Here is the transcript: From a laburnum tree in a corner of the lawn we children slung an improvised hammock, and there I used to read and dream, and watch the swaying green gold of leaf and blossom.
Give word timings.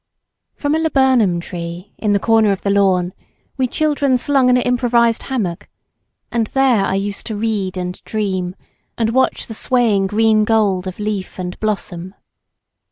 From 0.55 0.73
a 0.73 0.79
laburnum 0.79 1.39
tree 1.39 1.93
in 1.99 2.15
a 2.15 2.17
corner 2.17 2.51
of 2.51 2.63
the 2.63 2.71
lawn 2.71 3.13
we 3.55 3.67
children 3.67 4.17
slung 4.17 4.49
an 4.49 4.57
improvised 4.57 5.21
hammock, 5.29 5.69
and 6.31 6.47
there 6.47 6.83
I 6.85 6.95
used 6.95 7.27
to 7.27 7.35
read 7.35 7.77
and 7.77 8.03
dream, 8.03 8.55
and 8.97 9.11
watch 9.11 9.45
the 9.45 9.53
swaying 9.53 10.07
green 10.07 10.43
gold 10.43 10.87
of 10.87 10.97
leaf 10.97 11.37
and 11.37 11.55
blossom. 11.59 12.15